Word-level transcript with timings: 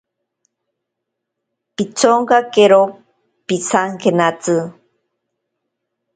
Pitsonkakero 1.75 2.81
pisankenatsi. 3.47 4.55